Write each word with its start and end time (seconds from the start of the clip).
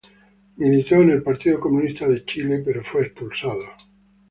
Militó 0.55 0.95
en 0.95 1.11
el 1.11 1.21
Partido 1.21 1.59
Comunista 1.59 2.07
de 2.07 2.25
Chile, 2.25 2.63
pero 2.65 2.83
fue 2.83 3.03
expulsado. 3.03 3.61